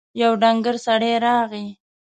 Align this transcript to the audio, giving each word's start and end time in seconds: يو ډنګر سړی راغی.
يو 0.21 0.31
ډنګر 0.41 0.75
سړی 0.85 1.13
راغی. 1.25 1.67